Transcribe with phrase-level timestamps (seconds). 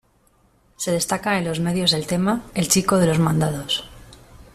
[0.77, 3.87] Se destaca en los medios el tema "El chico de los mandados".